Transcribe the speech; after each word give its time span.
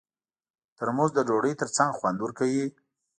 ترموز 0.77 1.09
د 1.15 1.19
ډوډۍ 1.27 1.53
ترڅنګ 1.61 1.91
خوند 1.97 2.17
ورکوي. 2.21 2.65